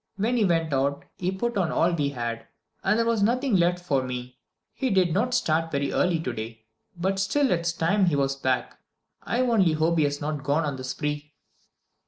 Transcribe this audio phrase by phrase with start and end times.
[0.17, 2.47] When he went out he put on all we had,
[2.83, 4.39] and there was nothing left for me.
[4.73, 6.65] He did not start very early today,
[6.97, 8.79] but still it's time he was back.
[9.21, 11.35] I only hope he has not gone on the spree!"